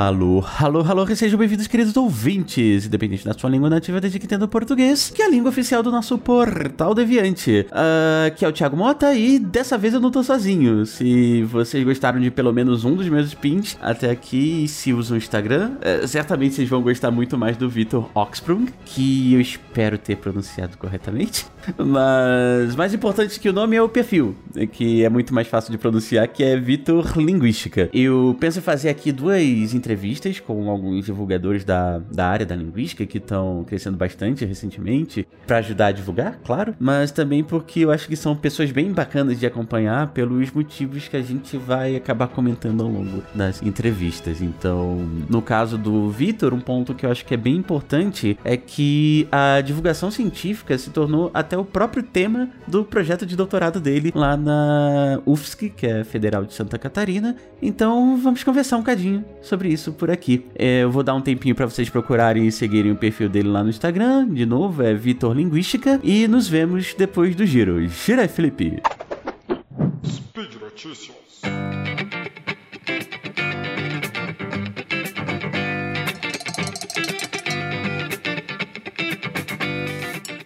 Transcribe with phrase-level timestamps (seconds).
[0.00, 4.46] Alô, alô, alô, sejam bem-vindos, queridos ouvintes, independente da sua língua nativa, desde que entenda
[4.46, 8.76] português, que é a língua oficial do nosso portal Deviante, uh, que é o Thiago
[8.76, 10.86] Mota, e dessa vez eu não tô sozinho.
[10.86, 15.16] Se vocês gostaram de pelo menos um dos meus spins até aqui, e se usam
[15.16, 19.98] o Instagram, uh, certamente vocês vão gostar muito mais do Vitor Oxprung, que eu espero
[19.98, 21.44] ter pronunciado corretamente.
[21.76, 24.36] Mas mais importante que o nome é o perfil,
[24.70, 27.90] que é muito mais fácil de pronunciar, que é Vitor Linguística.
[27.92, 29.42] Eu penso em fazer aqui duas
[29.74, 29.87] entrevistas
[30.40, 35.86] com alguns divulgadores da, da área da linguística que estão crescendo bastante recentemente, para ajudar
[35.86, 40.08] a divulgar, claro, mas também porque eu acho que são pessoas bem bacanas de acompanhar
[40.08, 44.40] pelos motivos que a gente vai acabar comentando ao longo das entrevistas.
[44.40, 44.96] Então,
[45.28, 49.26] no caso do Vitor, um ponto que eu acho que é bem importante é que
[49.30, 54.36] a divulgação científica se tornou até o próprio tema do projeto de doutorado dele lá
[54.36, 57.36] na UFSC, que é Federal de Santa Catarina.
[57.60, 60.44] Então, vamos conversar um cadinho sobre isso por aqui.
[60.54, 63.62] É, eu vou dar um tempinho para vocês procurarem e seguirem o perfil dele lá
[63.62, 64.28] no Instagram.
[64.28, 66.00] De novo, é Vitor Linguística.
[66.02, 67.86] E nos vemos depois do giro.
[67.88, 68.82] Gira Felipe.
[70.04, 71.16] Speed Notícias.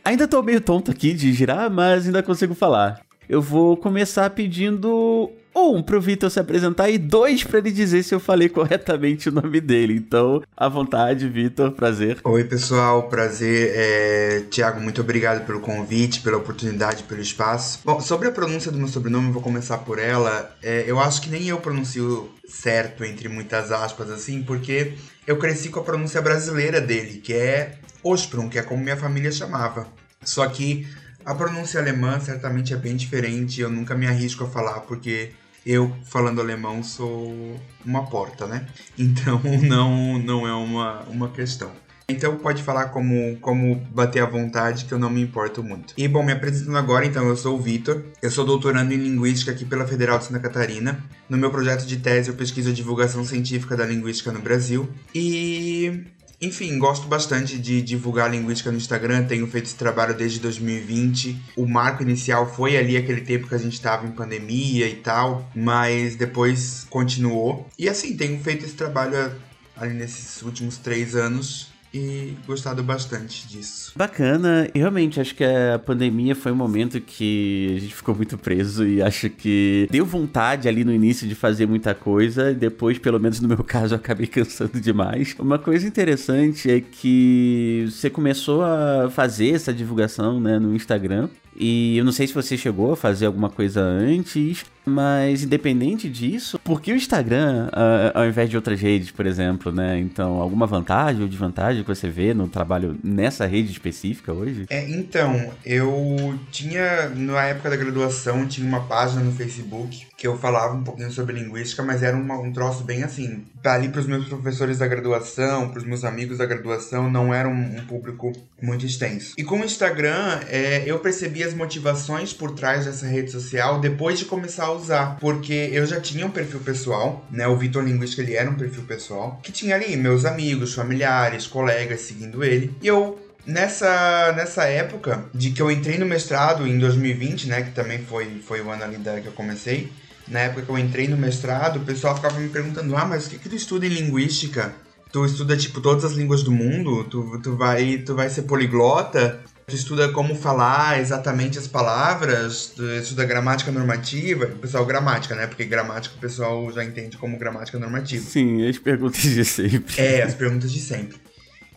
[0.05, 3.01] Ainda tô meio tonto aqui de girar, mas ainda consigo falar.
[3.29, 8.15] Eu vou começar pedindo um, pro Vitor se apresentar e dois, para ele dizer se
[8.15, 9.95] eu falei corretamente o nome dele.
[9.95, 12.19] Então, à vontade, Vitor, prazer.
[12.25, 13.73] Oi, pessoal, prazer.
[13.75, 14.43] É...
[14.51, 17.81] Tiago, muito obrigado pelo convite, pela oportunidade, pelo espaço.
[17.85, 20.55] Bom, sobre a pronúncia do meu sobrenome, vou começar por ela.
[20.63, 24.95] É, eu acho que nem eu pronuncio certo, entre muitas aspas, assim, porque
[25.27, 29.31] eu cresci com a pronúncia brasileira dele, que é Osprung, que é como minha família
[29.31, 29.87] chamava.
[30.25, 30.87] Só que
[31.25, 35.31] a pronúncia alemã certamente é bem diferente, eu nunca me arrisco a falar porque
[35.65, 38.67] eu, falando alemão, sou uma porta, né?
[38.99, 41.71] Então não, não é uma, uma questão.
[42.09, 45.95] Então pode falar como, como bater à vontade, que eu não me importo muito.
[45.97, 48.05] E bom, me apresentando agora, então, eu sou o Vitor.
[48.21, 51.03] Eu sou doutorando em Linguística aqui pela Federal de Santa Catarina.
[51.29, 54.89] No meu projeto de tese, eu pesquiso a divulgação científica da linguística no Brasil.
[55.15, 56.05] E
[56.43, 61.41] enfim, gosto bastante de divulgar linguística no Instagram, tenho feito esse trabalho desde 2020.
[61.57, 65.49] O marco inicial foi ali aquele tempo que a gente estava em pandemia e tal,
[65.55, 67.69] mas depois continuou.
[67.79, 69.33] E assim, tenho feito esse trabalho
[69.77, 73.93] ali nesses últimos três anos e gostado bastante disso.
[73.95, 78.39] Bacana, e realmente acho que a pandemia foi um momento que a gente ficou muito
[78.39, 82.99] preso e acho que deu vontade ali no início de fazer muita coisa, e depois,
[82.99, 85.35] pelo menos no meu caso, eu acabei cansando demais.
[85.39, 91.29] Uma coisa interessante é que você começou a fazer essa divulgação né, no Instagram.
[91.55, 96.59] E eu não sei se você chegou a fazer alguma coisa antes, mas independente disso,
[96.59, 99.99] por que o Instagram uh, ao invés de outras redes, por exemplo, né?
[99.99, 104.67] Então, alguma vantagem ou desvantagem que você vê no trabalho nessa rede específica hoje?
[104.69, 110.39] É, então, eu tinha, na época da graduação, tinha uma página no Facebook que eu
[110.39, 113.45] falava um pouquinho sobre linguística, mas era uma, um troço bem assim.
[113.65, 117.49] Ali para os meus professores da graduação, para os meus amigos da graduação, não era
[117.49, 119.35] um, um público muito extenso.
[119.37, 124.17] E com o Instagram, é, eu percebi as motivações por trás dessa rede social depois
[124.17, 127.49] de começar a usar, porque eu já tinha um perfil pessoal, né?
[127.49, 132.03] O Vitor Linguística ele era um perfil pessoal, que tinha ali meus amigos, familiares, colegas
[132.03, 137.49] seguindo ele, e eu Nessa, nessa época de que eu entrei no mestrado em 2020,
[137.49, 139.91] né, que também foi, foi o ano ali da, que eu comecei,
[140.29, 143.31] na época que eu entrei no mestrado, o pessoal ficava me perguntando: ah, mas o
[143.31, 144.73] que, que tu estuda em linguística?
[145.13, 147.05] Tu estuda, tipo, todas as línguas do mundo?
[147.05, 149.41] Tu, tu, vai, tu vai ser poliglota?
[149.67, 152.73] Tu estuda como falar exatamente as palavras?
[152.75, 154.47] Tu estuda gramática normativa?
[154.47, 155.47] O pessoal, gramática, né?
[155.47, 158.25] Porque gramática o pessoal já entende como gramática normativa.
[158.25, 160.01] Sim, as perguntas de sempre.
[160.01, 161.19] É, as perguntas de sempre.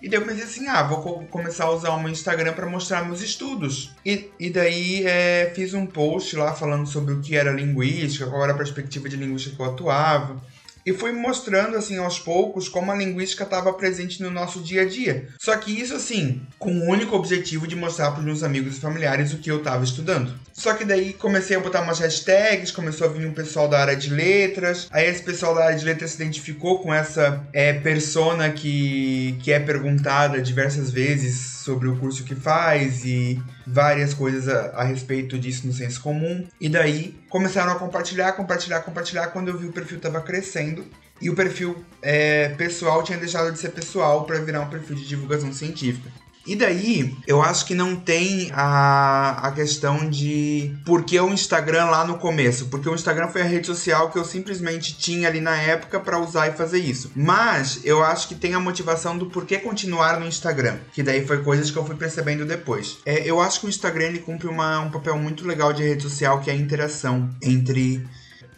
[0.05, 2.67] E daí eu pensei assim, ah, vou co começar a usar o meu Instagram para
[2.67, 3.91] mostrar meus estudos.
[4.05, 8.43] E, e daí é, fiz um post lá falando sobre o que era linguística, qual
[8.43, 10.39] era a perspectiva de linguística que eu atuava
[10.85, 14.85] e foi mostrando assim aos poucos como a linguística estava presente no nosso dia a
[14.85, 15.27] dia.
[15.39, 18.81] Só que isso assim, com o único objetivo de mostrar para os meus amigos e
[18.81, 20.33] familiares o que eu estava estudando.
[20.53, 23.95] Só que daí comecei a botar umas hashtags, começou a vir um pessoal da área
[23.95, 28.49] de letras, aí esse pessoal da área de letras se identificou com essa é, persona
[28.51, 34.81] que, que é perguntada diversas vezes sobre o curso que faz e várias coisas a,
[34.81, 36.47] a, respeito disso no senso comum.
[36.61, 39.27] E daí começaram a compartilhar, compartilhar, compartilhar.
[39.27, 40.85] Quando eu vi o perfil estava crescendo
[41.19, 45.07] e o perfil é, pessoal tinha deixado de ser pessoal para virar um perfil de
[45.07, 46.11] divulgação científica.
[46.45, 51.85] E daí, eu acho que não tem a, a questão de por que o Instagram
[51.85, 52.67] lá no começo.
[52.67, 56.19] Porque o Instagram foi a rede social que eu simplesmente tinha ali na época para
[56.19, 57.11] usar e fazer isso.
[57.15, 60.77] Mas eu acho que tem a motivação do porquê continuar no Instagram.
[60.93, 62.99] Que daí foi coisas que eu fui percebendo depois.
[63.05, 66.03] É, eu acho que o Instagram ele cumpre uma, um papel muito legal de rede
[66.03, 68.05] social, que é a interação entre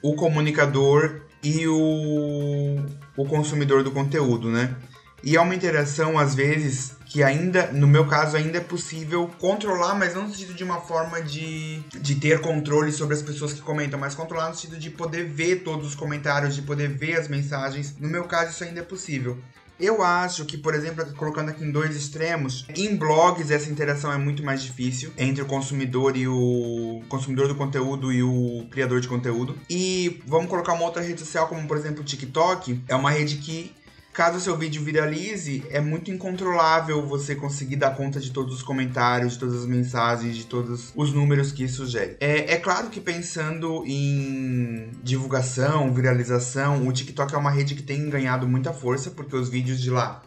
[0.02, 2.86] o comunicador e o,
[3.16, 4.76] o consumidor do conteúdo, né?
[5.24, 9.96] E é uma interação, às vezes, que ainda, no meu caso, ainda é possível controlar,
[9.96, 13.62] mas não no sentido de uma forma de, de ter controle sobre as pessoas que
[13.62, 17.28] comentam, mas controlar no sentido de poder ver todos os comentários, de poder ver as
[17.28, 17.96] mensagens.
[18.00, 19.38] No meu caso, isso ainda é possível.
[19.80, 24.18] Eu acho que, por exemplo, colocando aqui em dois extremos, em blogs essa interação é
[24.18, 29.08] muito mais difícil entre o consumidor e o consumidor do conteúdo e o criador de
[29.08, 29.56] conteúdo.
[29.70, 33.38] E vamos colocar uma outra rede social, como por exemplo o TikTok, é uma rede
[33.38, 33.72] que
[34.18, 39.34] caso seu vídeo viralize, é muito incontrolável você conseguir dar conta de todos os comentários,
[39.34, 42.18] de todas as mensagens, de todos os números que isso gera.
[42.20, 48.10] É, é claro que pensando em divulgação, viralização, o TikTok é uma rede que tem
[48.10, 50.24] ganhado muita força, porque os vídeos de lá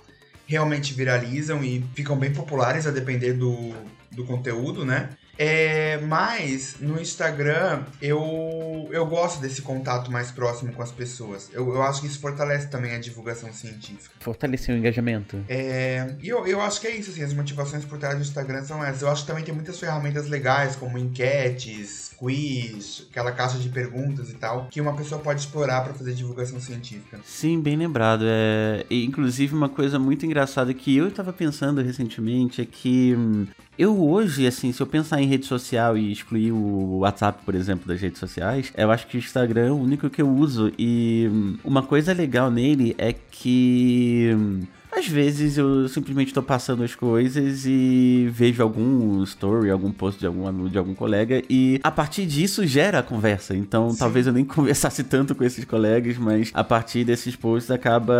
[0.47, 3.73] realmente viralizam e ficam bem populares a depender do,
[4.13, 5.11] do conteúdo, né?
[5.43, 11.49] É, mas no Instagram eu, eu gosto desse contato mais próximo com as pessoas.
[11.51, 14.15] Eu, eu acho que isso fortalece também a divulgação científica.
[14.21, 15.43] Fortalece o engajamento.
[15.49, 18.63] É, e eu, eu acho que é isso, assim, as motivações por trás do Instagram
[18.65, 19.01] são essas.
[19.01, 24.29] Eu acho que também tem muitas ferramentas legais, como enquetes, quiz, aquela caixa de perguntas
[24.29, 27.19] e tal, que uma pessoa pode explorar para fazer divulgação científica.
[27.25, 28.25] Sim, bem lembrado.
[28.27, 33.47] É, inclusive, uma coisa muito engraçada que eu estava pensando recentemente é que hum,
[33.81, 37.89] eu hoje, assim, se eu pensar em rede social e excluir o WhatsApp, por exemplo,
[37.89, 40.71] das redes sociais, eu acho que o Instagram é o único que eu uso.
[40.79, 44.61] E hum, uma coisa legal nele é que hum,
[44.93, 50.27] às vezes eu simplesmente tô passando as coisas e vejo algum story, algum post de
[50.27, 53.57] algum amigo, de algum colega e a partir disso gera a conversa.
[53.57, 53.99] Então Sim.
[53.99, 58.15] talvez eu nem conversasse tanto com esses colegas, mas a partir desses posts acaba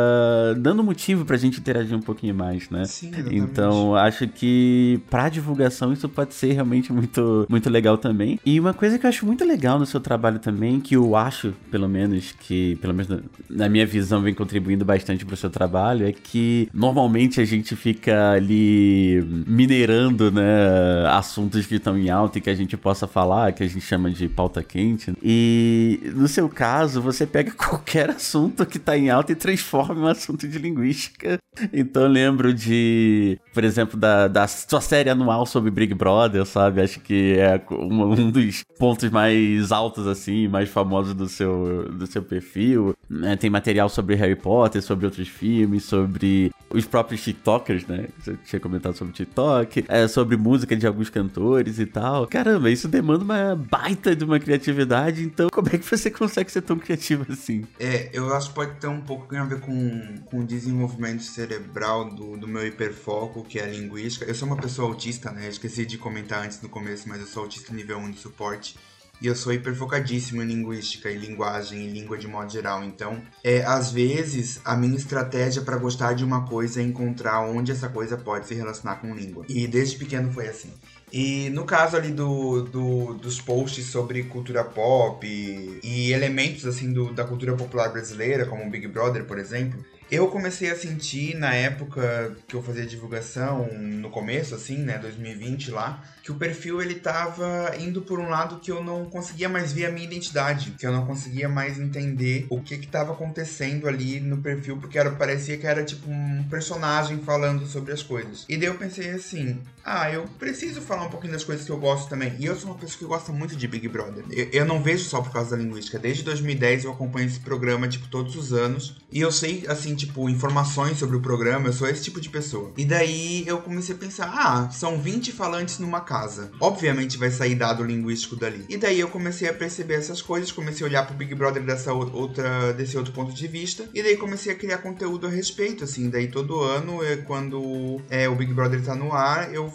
[0.59, 2.85] dando motivo pra gente interagir um pouquinho mais, né?
[2.85, 8.39] Sim, então acho que pra divulgação isso pode ser realmente muito, muito legal também.
[8.45, 11.53] E uma coisa que eu acho muito legal no seu trabalho também, que eu acho,
[11.71, 16.13] pelo menos, que pelo menos na minha visão vem contribuindo bastante pro seu trabalho, é
[16.13, 22.51] que normalmente a gente fica ali minerando, né, assuntos que estão em alta e que
[22.51, 25.13] a gente possa falar, que a gente chama de pauta quente.
[25.23, 30.05] E no seu caso, você pega qualquer assunto que está em alta e transforma em
[30.05, 31.39] um assunto de linguística.
[31.73, 36.81] Então eu lembro de, por exemplo, da, da sua série anual sobre Big Brother, sabe?
[36.81, 42.07] Acho que é um, um dos pontos mais altos, assim, mais famosos do seu, do
[42.07, 42.95] seu perfil.
[43.25, 48.09] É, tem material sobre Harry Potter, sobre outros filmes, sobre os próprios TikTokers, né?
[48.19, 52.27] Você tinha comentado sobre TikTok, é, sobre música de alguns cantores e tal.
[52.27, 56.63] Caramba, isso demanda uma baita de uma criatividade, então como é que você consegue ser
[56.63, 57.67] tão criativo assim?
[57.79, 62.09] É, eu acho que pode ter um pouco a ver com, com o desenvolvimento cerebral
[62.09, 64.25] do, do meu hiperfoco, que é a linguística.
[64.25, 65.49] Eu sou uma pessoa autista, né?
[65.49, 68.77] Esqueci de comentar antes no começo, mas eu sou autista nível 1 de suporte
[69.21, 72.83] e eu sou hiperfocadíssimo em linguística e linguagem e língua de modo geral.
[72.83, 77.71] Então, é, às vezes, a minha estratégia para gostar de uma coisa é encontrar onde
[77.71, 79.45] essa coisa pode se relacionar com língua.
[79.49, 80.73] E desde pequeno foi assim.
[81.13, 86.93] E no caso ali do, do, dos posts sobre cultura pop e, e elementos assim
[86.93, 91.37] do, da cultura popular brasileira, como o Big Brother, por exemplo, eu comecei a sentir
[91.37, 96.83] na época que eu fazia divulgação, no começo, assim, né, 2020 lá, que o perfil
[96.83, 100.73] ele tava indo por um lado que eu não conseguia mais ver a minha identidade,
[100.73, 104.99] que eu não conseguia mais entender o que que tava acontecendo ali no perfil, porque
[104.99, 108.45] era, parecia que era tipo um personagem falando sobre as coisas.
[108.49, 111.79] E daí eu pensei assim, ah, eu preciso falar um pouquinho das coisas que eu
[111.79, 112.35] gosto também.
[112.39, 114.25] E eu sou uma pessoa que gosta muito de Big Brother.
[114.31, 115.99] Eu, eu não vejo só por causa da linguística.
[115.99, 118.97] Desde 2010 eu acompanho esse programa, tipo, todos os anos.
[119.11, 122.73] E eu sei, assim, tipo, informações sobre o programa, eu sou esse tipo de pessoa.
[122.77, 126.51] E daí eu comecei a pensar, ah, são 20 falantes numa casa.
[126.61, 128.65] Obviamente vai sair dado linguístico dali.
[128.69, 131.93] E daí eu comecei a perceber essas coisas, comecei a olhar pro Big Brother dessa
[131.93, 133.89] outra, desse outro ponto de vista.
[133.95, 136.09] E daí comecei a criar conteúdo a respeito, assim.
[136.09, 139.73] Daí todo ano, é, quando é, o Big Brother tá no ar, eu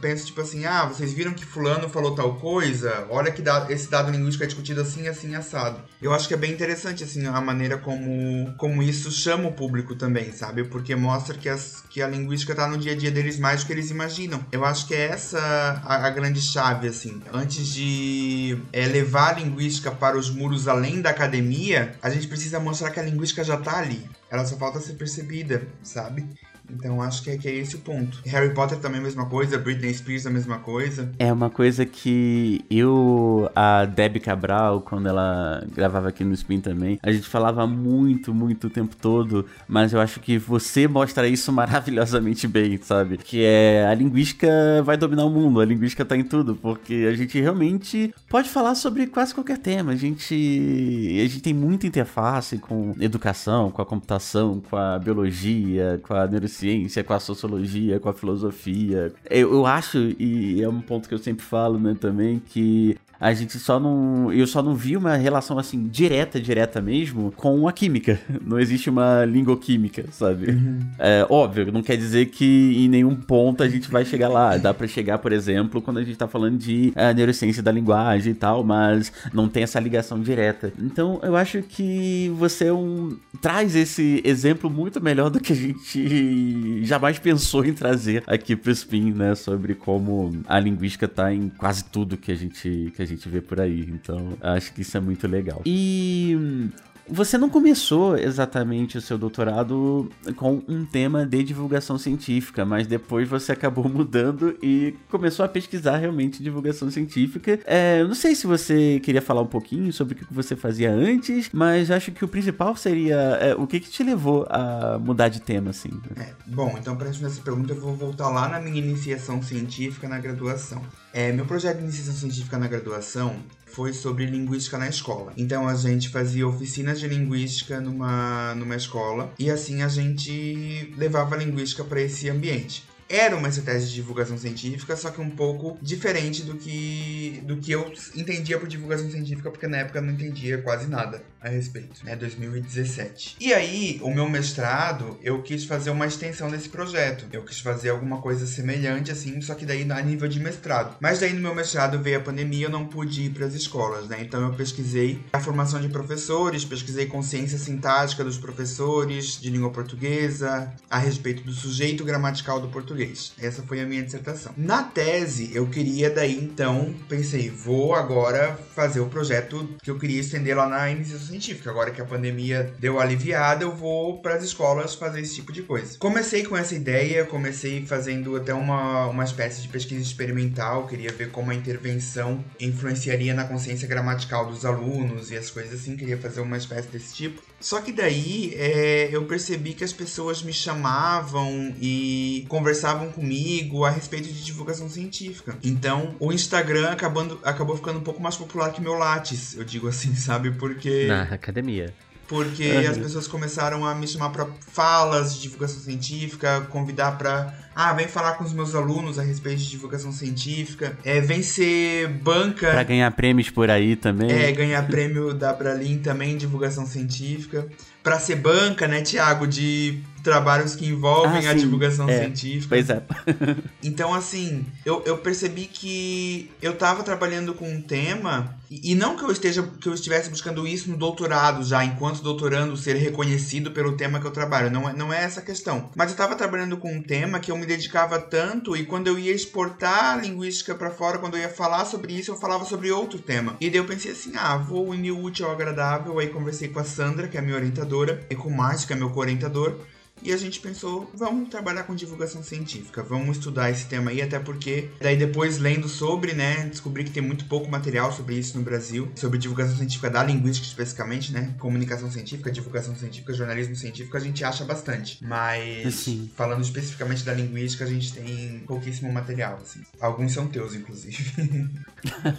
[0.00, 3.06] penso tipo assim, ah, vocês viram que fulano falou tal coisa?
[3.10, 5.82] Olha que dado, esse dado linguístico é discutido assim, assim, assado.
[6.00, 9.94] Eu acho que é bem interessante, assim, a maneira como, como isso chama o público
[9.94, 10.64] também, sabe?
[10.64, 13.66] Porque mostra que, as, que a linguística tá no dia a dia deles mais do
[13.66, 14.44] que eles imaginam.
[14.50, 15.38] Eu acho que é essa
[15.84, 17.22] a, a grande chave, assim.
[17.32, 22.60] Antes de é, levar a linguística para os muros além da academia, a gente precisa
[22.60, 24.08] mostrar que a linguística já tá ali.
[24.30, 26.26] Ela só falta ser percebida, sabe?
[26.70, 28.20] Então acho que é, que é esse o ponto.
[28.26, 31.10] Harry Potter também é a mesma coisa, Britney Spears é a mesma coisa.
[31.18, 36.98] É uma coisa que eu, a Debbie Cabral, quando ela gravava aqui no Spin também,
[37.02, 41.50] a gente falava muito, muito o tempo todo, mas eu acho que você mostra isso
[41.52, 43.18] maravilhosamente bem, sabe?
[43.18, 44.48] Que é a linguística
[44.84, 48.74] vai dominar o mundo, a linguística tá em tudo, porque a gente realmente pode falar
[48.74, 49.92] sobre quase qualquer tema.
[49.92, 56.00] A gente, a gente tem muita interface com educação, com a computação, com a biologia,
[56.02, 56.57] com a neurociência,
[57.04, 59.12] com a sociologia, com a filosofia.
[59.28, 63.32] Eu, eu acho, e é um ponto que eu sempre falo, né, também, que a
[63.32, 64.32] gente só não.
[64.32, 68.18] Eu só não vi uma relação assim, direta, direta mesmo, com a química.
[68.40, 70.50] Não existe uma lingoquímica, sabe?
[70.50, 70.78] Uhum.
[70.98, 74.56] É óbvio, não quer dizer que em nenhum ponto a gente vai chegar lá.
[74.56, 78.32] Dá para chegar, por exemplo, quando a gente tá falando de uh, neurociência da linguagem
[78.32, 80.72] e tal, mas não tem essa ligação direta.
[80.78, 83.16] Então eu acho que você é um.
[83.40, 88.70] traz esse exemplo muito melhor do que a gente jamais pensou em trazer aqui pro
[88.70, 89.34] Spin, né?
[89.34, 92.92] Sobre como a linguística tá em quase tudo que a gente.
[92.94, 93.80] Que a gente vê por aí.
[93.88, 95.62] Então, acho que isso é muito legal.
[95.64, 96.70] E
[97.10, 103.28] você não começou exatamente o seu doutorado com um tema de divulgação científica, mas depois
[103.28, 107.58] você acabou mudando e começou a pesquisar realmente divulgação científica.
[107.64, 111.50] É, não sei se você queria falar um pouquinho sobre o que você fazia antes,
[111.52, 115.40] mas acho que o principal seria é, o que, que te levou a mudar de
[115.40, 115.90] tema, assim.
[116.16, 120.08] É, bom, então para responder essa pergunta eu vou voltar lá na minha iniciação científica
[120.08, 120.82] na graduação.
[121.12, 123.34] É, meu projeto de iniciação científica na graduação
[123.70, 125.32] foi sobre linguística na escola.
[125.36, 131.34] Então a gente fazia oficinas de linguística numa, numa escola e assim a gente levava
[131.34, 135.78] a linguística para esse ambiente era uma estratégia de divulgação científica, só que um pouco
[135.80, 140.12] diferente do que, do que eu entendia por divulgação científica, porque na época eu não
[140.12, 142.16] entendia quase nada a respeito, né?
[142.16, 143.36] 2017.
[143.40, 147.26] E aí, o meu mestrado, eu quis fazer uma extensão desse projeto.
[147.32, 150.96] Eu quis fazer alguma coisa semelhante, assim, só que daí a nível de mestrado.
[151.00, 154.08] Mas daí no meu mestrado veio a pandemia, eu não pude ir para as escolas,
[154.08, 154.18] né?
[154.20, 160.72] Então eu pesquisei a formação de professores, pesquisei consciência sintática dos professores de língua portuguesa,
[160.90, 163.32] a respeito do sujeito gramatical do português português.
[163.40, 164.52] Essa foi a minha dissertação.
[164.56, 170.20] Na tese, eu queria daí então, pensei, vou agora fazer o projeto que eu queria
[170.20, 171.70] estender lá na iniciação científica.
[171.70, 175.62] Agora que a pandemia deu aliviada, eu vou para as escolas fazer esse tipo de
[175.62, 175.96] coisa.
[175.98, 181.30] Comecei com essa ideia, comecei fazendo até uma, uma espécie de pesquisa experimental, queria ver
[181.30, 186.40] como a intervenção influenciaria na consciência gramatical dos alunos e as coisas assim, queria fazer
[186.40, 187.42] uma espécie desse tipo.
[187.60, 193.90] Só que daí é, eu percebi que as pessoas me chamavam e conversavam comigo a
[193.90, 195.56] respeito de divulgação científica.
[195.62, 199.88] Então o Instagram acabando, acabou ficando um pouco mais popular que meu Lattes, eu digo
[199.88, 200.50] assim, sabe?
[200.52, 201.06] Porque.
[201.06, 201.94] Na academia
[202.28, 202.90] porque uhum.
[202.90, 208.06] as pessoas começaram a me chamar para falas de divulgação científica, convidar para ah, vem
[208.06, 212.82] falar com os meus alunos a respeito de divulgação científica, é, vem ser banca para
[212.82, 214.30] ganhar prêmios por aí também.
[214.30, 217.66] É, ganhar prêmio da Bralin também em divulgação científica,
[218.02, 222.68] para ser banca, né, Tiago, de trabalhos que envolvem ah, a divulgação é, científica.
[222.68, 223.02] Pois é.
[223.82, 229.24] então, assim, eu, eu percebi que eu estava trabalhando com um tema, e, não que
[229.24, 233.96] eu esteja que eu estivesse buscando isso no doutorado já, enquanto doutorando, ser reconhecido pelo
[233.96, 234.70] tema que eu trabalho.
[234.70, 235.90] Não é, não é essa a questão.
[235.94, 239.18] Mas eu estava trabalhando com um tema que eu me dedicava tanto, e quando eu
[239.18, 242.90] ia exportar a linguística para fora, quando eu ia falar sobre isso, eu falava sobre
[242.90, 243.56] outro tema.
[243.60, 246.18] E daí eu pensei assim: ah, vou unir o útil ao agradável.
[246.18, 248.92] Aí conversei com a Sandra, que é a minha orientadora, e com o Márcio, que
[248.92, 249.76] é meu co-orientador.
[250.22, 254.38] E a gente pensou, vamos trabalhar com divulgação científica, vamos estudar esse tema aí, até
[254.38, 258.64] porque daí depois lendo sobre, né, descobri que tem muito pouco material sobre isso no
[258.64, 264.20] Brasil, sobre divulgação científica da linguística especificamente, né, comunicação científica, divulgação científica, jornalismo científico, a
[264.20, 266.30] gente acha bastante, mas Sim.
[266.36, 269.80] falando especificamente da linguística, a gente tem pouquíssimo material, assim.
[270.00, 271.32] Alguns são teus, inclusive.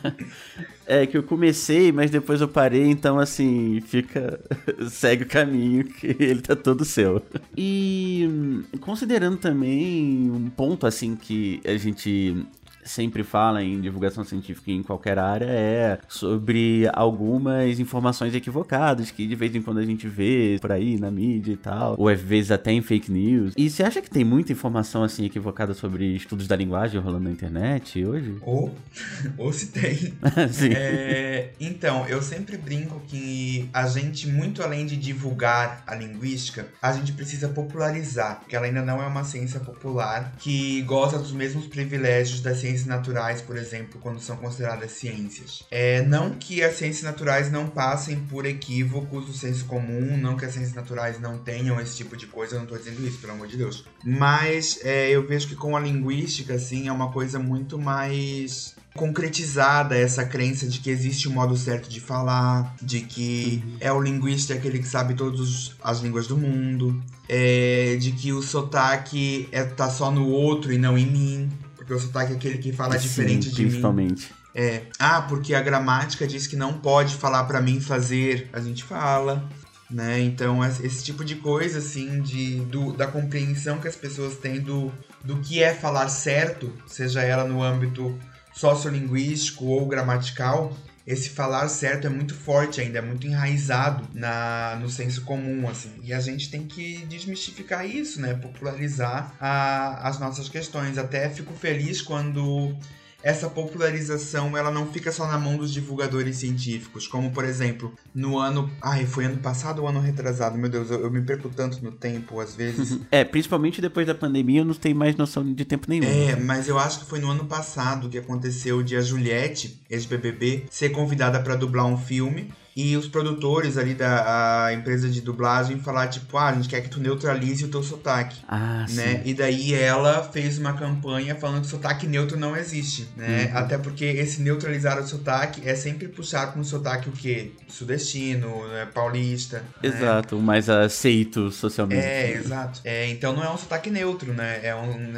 [0.86, 4.40] é que eu comecei, mas depois eu parei, então assim, fica
[4.90, 7.22] segue o caminho que ele tá todo seu.
[7.56, 12.46] E e considerando também um ponto assim que a gente
[12.89, 19.36] sempre fala em divulgação científica em qualquer área é sobre algumas informações equivocadas que de
[19.36, 22.51] vez em quando a gente vê por aí na mídia e tal, ou às vezes
[22.51, 23.53] até em fake news.
[23.55, 27.31] E você acha que tem muita informação assim equivocada sobre estudos da linguagem rolando na
[27.31, 28.36] internet hoje?
[28.41, 28.74] Ou,
[29.38, 30.13] ou se tem.
[30.75, 36.91] é, então, eu sempre brinco que a gente, muito além de divulgar a linguística, a
[36.91, 41.67] gente precisa popularizar, porque ela ainda não é uma ciência popular que goza dos mesmos
[41.67, 45.64] privilégios da ciência ciências naturais, por exemplo, quando são consideradas ciências.
[45.70, 50.46] É, não que as ciências naturais não passem por equívocos do senso comum, não que
[50.46, 53.34] as ciências naturais não tenham esse tipo de coisa, eu não estou dizendo isso, pelo
[53.34, 53.86] amor de Deus.
[54.04, 59.96] Mas é, eu vejo que com a linguística, assim, é uma coisa muito mais concretizada
[59.96, 63.78] essa crença de que existe um modo certo de falar, de que uhum.
[63.80, 68.42] é o linguista aquele que sabe todas as línguas do mundo, é, de que o
[68.42, 71.50] sotaque é, tá só no outro e não em mim,
[71.89, 74.27] porque o sotaque é aquele que fala Sim, diferente de principalmente.
[74.27, 74.39] mim.
[74.53, 78.84] É, ah, porque a gramática diz que não pode falar para mim fazer, a gente
[78.84, 79.50] fala
[79.89, 80.19] né?
[80.19, 84.93] Então, esse tipo de coisa, assim, de, do, da compreensão que as pessoas têm do,
[85.24, 88.15] do que é falar certo, seja ela no âmbito
[88.53, 90.77] sociolinguístico ou gramatical,
[91.10, 95.92] esse falar certo é muito forte ainda, é muito enraizado na, no senso comum, assim.
[96.04, 98.36] E a gente tem que desmistificar isso, né?
[98.36, 101.00] Popularizar a, as nossas questões.
[101.00, 102.78] Até fico feliz quando
[103.22, 108.38] essa popularização ela não fica só na mão dos divulgadores científicos, como por exemplo, no
[108.38, 108.70] ano.
[108.82, 110.58] Ai, foi ano passado ou ano retrasado?
[110.58, 113.00] Meu Deus, eu, eu me perco tanto no tempo, às vezes.
[113.12, 116.06] é, principalmente depois da pandemia, eu não tenho mais noção de tempo nenhum.
[116.06, 120.66] É, mas eu acho que foi no ano passado que aconteceu de a Juliette, ex-BBB,
[120.70, 126.08] ser convidada para dublar um filme e os produtores ali da empresa de dublagem falar,
[126.08, 128.38] tipo, ah, a gente quer que tu neutralize o teu sotaque.
[128.48, 129.16] Ah, né?
[129.16, 129.22] Sim.
[129.26, 133.50] E daí ela fez uma campanha falando que sotaque neutro não existe, né?
[133.52, 133.58] Uhum.
[133.58, 137.52] Até porque esse neutralizar o sotaque é sempre puxar com o sotaque o quê?
[137.68, 138.88] Sudestino, né?
[138.94, 139.58] paulista.
[139.84, 139.90] Né?
[139.90, 140.42] Exato, né?
[140.42, 142.06] mais aceito socialmente.
[142.06, 142.80] É, exato.
[142.86, 144.62] É, então não é um sotaque neutro, né?
[144.64, 145.14] É, um,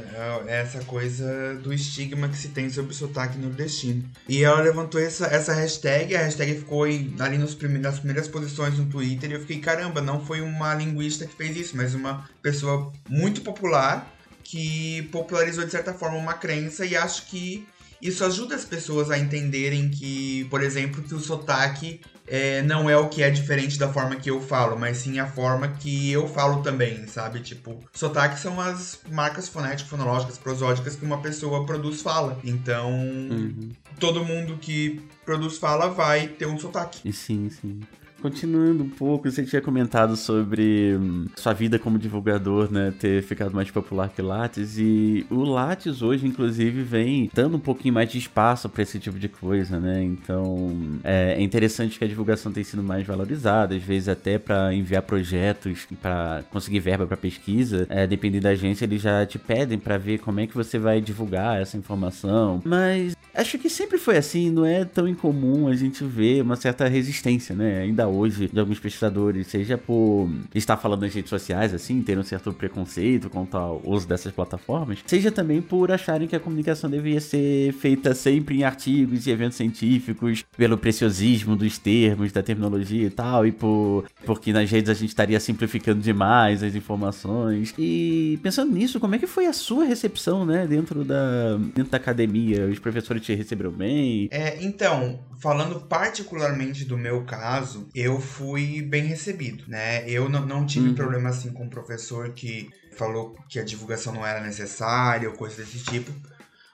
[0.47, 4.03] é essa coisa do estigma que se tem sobre o sotaque nordestino.
[4.27, 8.27] E ela levantou essa, essa hashtag, a hashtag ficou ali no nos prime nas primeiras
[8.27, 11.93] posições no Twitter e eu fiquei, caramba, não foi uma linguista que fez isso, mas
[11.93, 14.11] uma pessoa muito popular
[14.43, 17.67] que popularizou de certa forma uma crença e acho que
[18.01, 22.97] isso ajuda as pessoas a entenderem que, por exemplo, que o sotaque é, não é
[22.97, 26.27] o que é diferente da forma que eu falo, mas sim a forma que eu
[26.27, 27.41] falo também, sabe?
[27.41, 32.39] Tipo, sotaque são as marcas fonéticas, fonológicas, prosódicas que uma pessoa produz fala.
[32.43, 33.69] Então, uhum.
[33.99, 37.11] todo mundo que produz fala vai ter um sotaque.
[37.13, 37.79] Sim, sim.
[38.21, 43.53] Continuando um pouco, você tinha comentado sobre hum, sua vida como divulgador, né, ter ficado
[43.53, 48.11] mais popular que o Lattes e o Lattes hoje, inclusive, vem dando um pouquinho mais
[48.11, 50.03] de espaço para esse tipo de coisa, né?
[50.03, 50.71] Então
[51.03, 55.01] é, é, interessante que a divulgação tenha sido mais valorizada, às vezes até para enviar
[55.01, 59.97] projetos, para conseguir verba para pesquisa, é, dependendo da agência, eles já te pedem para
[59.97, 62.61] ver como é que você vai divulgar essa informação.
[62.63, 66.87] Mas acho que sempre foi assim, não é tão incomum a gente ver uma certa
[66.87, 67.81] resistência, né?
[67.81, 72.23] Ainda hoje de alguns pesquisadores, seja por estar falando nas redes sociais, assim, ter um
[72.23, 77.21] certo preconceito quanto ao uso dessas plataformas, seja também por acharem que a comunicação deveria
[77.21, 83.09] ser feita sempre em artigos e eventos científicos, pelo preciosismo dos termos, da terminologia e
[83.09, 87.73] tal, e por porque nas redes a gente estaria simplificando demais as informações.
[87.77, 91.97] E pensando nisso, como é que foi a sua recepção, né, dentro da, dentro da
[91.97, 92.67] academia?
[92.67, 94.27] Os professores te receberam bem?
[94.31, 100.09] É, então, falando particularmente do meu caso, eu fui bem recebido, né?
[100.09, 100.95] Eu não, não tive uhum.
[100.95, 105.57] problema assim com o professor que falou que a divulgação não era necessária ou coisa
[105.57, 106.11] desse tipo.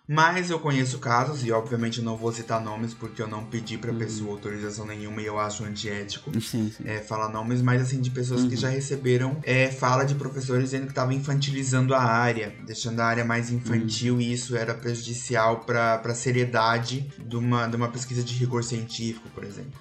[0.09, 3.77] Mas eu conheço casos, e obviamente eu não vou citar nomes porque eu não pedi
[3.77, 3.97] pra uhum.
[3.97, 6.83] pessoa autorização nenhuma e eu acho antiético sim, sim.
[6.85, 8.49] É, falar nomes, mas assim, de pessoas uhum.
[8.49, 13.05] que já receberam é, fala de professores dizendo que estava infantilizando a área, deixando a
[13.05, 14.21] área mais infantil uhum.
[14.21, 19.27] e isso era prejudicial para a seriedade de uma, de uma pesquisa de rigor científico,
[19.35, 19.77] por exemplo.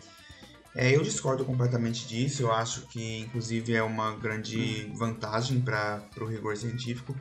[0.76, 2.42] É, eu discordo completamente disso.
[2.42, 7.16] Eu acho que, inclusive, é uma grande vantagem para o rigor científico.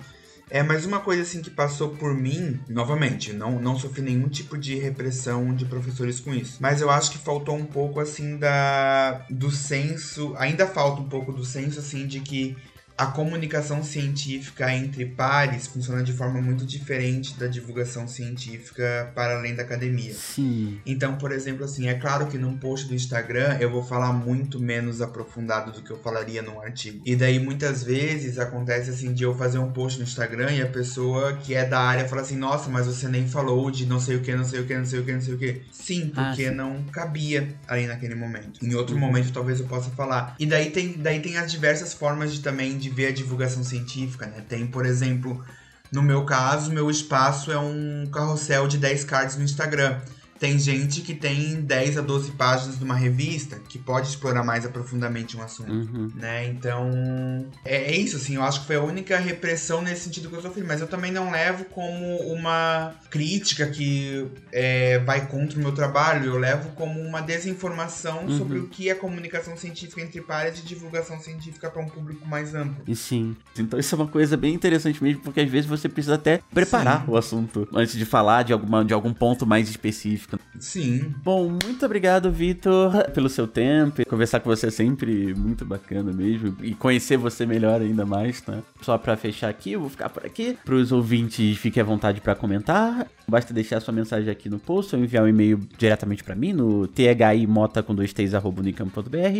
[0.49, 4.57] É, mas uma coisa assim que passou por mim, novamente, não, não sofri nenhum tipo
[4.57, 6.57] de repressão de professores com isso.
[6.59, 11.31] Mas eu acho que faltou um pouco assim da do senso, ainda falta um pouco
[11.31, 12.55] do senso assim de que
[12.97, 19.53] a comunicação científica entre pares funciona de forma muito diferente da divulgação científica para além
[19.53, 20.13] da academia.
[20.13, 20.79] Sim.
[20.85, 24.59] Então, por exemplo, assim, é claro que num post do Instagram eu vou falar muito
[24.59, 27.01] menos aprofundado do que eu falaria num artigo.
[27.05, 30.67] E daí muitas vezes acontece assim de eu fazer um post no Instagram e a
[30.67, 34.15] pessoa que é da área fala assim: "Nossa, mas você nem falou de não sei
[34.15, 35.61] o que, não sei o que, não sei o que, não sei o que".
[35.71, 36.55] Sim, ah, porque ah, sim.
[36.55, 38.65] não cabia ali naquele momento.
[38.65, 40.35] Em outro momento talvez eu possa falar.
[40.39, 44.25] E daí tem daí tem as diversas formas de também de ver a divulgação científica,
[44.25, 44.43] né?
[44.47, 45.43] Tem, por exemplo,
[45.91, 49.99] no meu caso, meu espaço é um carrossel de 10 cards no Instagram.
[50.39, 54.65] Tem gente que tem 10 a 12 páginas de uma revista que pode explorar mais
[54.65, 56.11] aprofundadamente um assunto, Uhum.
[56.15, 56.45] né?
[56.47, 60.35] Então, é, é isso, assim, eu acho que foi a única repressão nesse sentido que
[60.35, 65.61] eu sofri, mas eu também não levo como uma crítica que é, vai contra o
[65.61, 68.37] meu trabalho, eu levo como uma desinformação Uhum.
[68.37, 72.53] sobre o que é comunicação científica entre pares e divulgação científica para um público mais
[72.53, 72.83] amplo.
[72.87, 73.35] E sim.
[73.57, 77.05] Então isso é uma coisa bem interessante mesmo, porque às vezes você precisa até preparar
[77.05, 77.11] Sim.
[77.11, 80.34] o assunto antes de falar de, alguma, de algum ponto mais específico.
[80.59, 84.05] Sim, Bom, muito obrigado, Vitor, pelo seu tempo.
[84.07, 86.55] Conversar com você é sempre muito bacana mesmo.
[86.61, 88.59] E conhecer você melhor ainda mais, tá?
[88.81, 90.57] Só pra fechar aqui, eu vou ficar por aqui.
[90.63, 93.07] Pros ouvintes, fiquem à vontade pra comentar.
[93.27, 96.87] Basta deixar sua mensagem aqui no post ou enviar um e-mail diretamente pra mim no
[96.87, 98.61] thimota com dois t's, arroba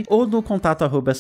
[0.08, 1.14] ou no contato arroba.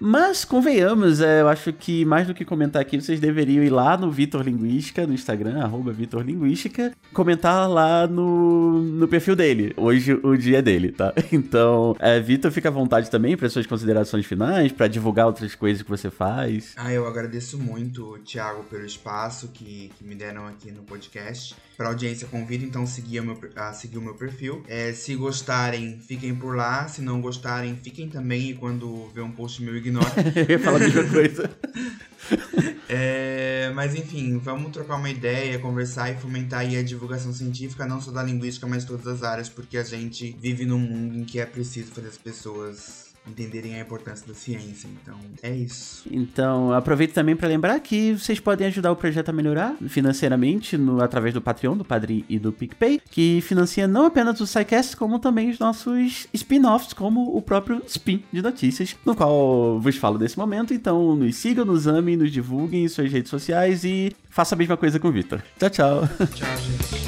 [0.00, 3.96] Mas convenhamos, é, eu acho que mais do que comentar aqui, vocês deveriam ir lá
[3.96, 9.72] no Vitor Linguística, no Instagram, arroba Vitor Linguística, comentar lá no, no perfil dele.
[9.76, 11.12] Hoje o dia é dele, tá?
[11.30, 15.82] Então, é, Vitor, fica à vontade também para suas considerações finais, pra divulgar outras coisas
[15.82, 16.72] que você faz.
[16.76, 21.27] Ah, eu agradeço muito, Thiago, pelo espaço que, que me deram aqui no podcast.
[21.76, 24.64] Para audiência, convido então seguir o meu, a seguir o meu perfil.
[24.66, 26.88] É, se gostarem, fiquem por lá.
[26.88, 28.50] Se não gostarem, fiquem também.
[28.50, 30.06] E quando vê um post meu, ignore.
[30.34, 31.50] Eu ia falar a mesma coisa.
[32.90, 38.00] É, mas enfim, vamos trocar uma ideia, conversar e fomentar aí a divulgação científica, não
[38.00, 41.38] só da linguística, mas todas as áreas, porque a gente vive num mundo em que
[41.38, 44.88] é preciso fazer as pessoas entenderem a importância da ciência.
[45.02, 46.08] Então, é isso.
[46.10, 51.02] Então, aproveito também para lembrar que vocês podem ajudar o projeto a melhorar financeiramente no,
[51.02, 55.18] através do Patreon, do Padrim e do PicPay, que financia não apenas o SciCast, como
[55.18, 60.38] também os nossos spin-offs, como o próprio Spin de Notícias, no qual vos falo desse
[60.38, 60.72] momento.
[60.72, 64.76] Então, nos sigam, nos amem, nos divulguem em suas redes sociais e faça a mesma
[64.76, 65.42] coisa com o Vitor.
[65.58, 66.08] Tchau, tchau.
[66.34, 67.07] Tchau, gente.